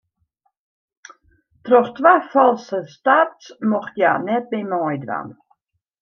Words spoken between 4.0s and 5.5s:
hja net mear meidwaan.